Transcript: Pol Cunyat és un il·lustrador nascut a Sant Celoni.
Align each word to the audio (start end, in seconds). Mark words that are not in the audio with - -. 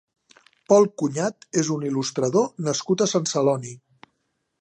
Pol 0.71 0.87
Cunyat 1.01 1.45
és 1.61 1.69
un 1.75 1.85
il·lustrador 1.89 2.47
nascut 2.69 3.05
a 3.05 3.09
Sant 3.13 3.29
Celoni. 3.33 3.75